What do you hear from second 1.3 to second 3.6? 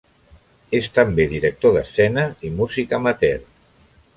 director d'escena i músic amateur.